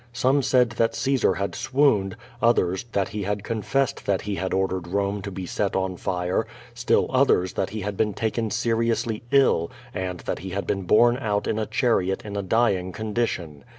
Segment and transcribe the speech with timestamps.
[0.13, 4.87] Some said that Caesar had swooned, others, that he had confessed that he had ordered
[4.87, 9.69] Rome to be set on fire, still others that he had been taken seriously ill,
[9.93, 13.63] and that he had been borne out in a chariot in a dying condition.